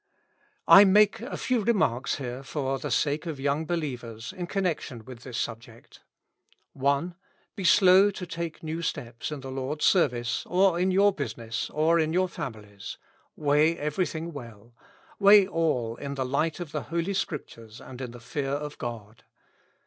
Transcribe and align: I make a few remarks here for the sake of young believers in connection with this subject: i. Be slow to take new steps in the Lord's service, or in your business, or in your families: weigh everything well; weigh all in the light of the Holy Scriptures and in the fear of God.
I 0.67 0.83
make 0.83 1.19
a 1.21 1.37
few 1.37 1.61
remarks 1.63 2.15
here 2.15 2.41
for 2.41 2.79
the 2.79 2.89
sake 2.89 3.27
of 3.27 3.39
young 3.39 3.67
believers 3.67 4.33
in 4.33 4.47
connection 4.47 5.05
with 5.05 5.19
this 5.19 5.37
subject: 5.37 5.99
i. 6.83 7.11
Be 7.55 7.63
slow 7.63 8.09
to 8.09 8.25
take 8.25 8.63
new 8.63 8.81
steps 8.81 9.31
in 9.31 9.41
the 9.41 9.51
Lord's 9.51 9.85
service, 9.85 10.43
or 10.47 10.79
in 10.79 10.89
your 10.89 11.13
business, 11.13 11.69
or 11.69 11.99
in 11.99 12.13
your 12.13 12.27
families: 12.27 12.97
weigh 13.35 13.77
everything 13.77 14.33
well; 14.33 14.73
weigh 15.19 15.45
all 15.45 15.97
in 15.97 16.15
the 16.15 16.25
light 16.25 16.59
of 16.59 16.71
the 16.71 16.81
Holy 16.85 17.13
Scriptures 17.13 17.79
and 17.79 18.01
in 18.01 18.09
the 18.09 18.19
fear 18.19 18.49
of 18.53 18.79
God. 18.79 19.23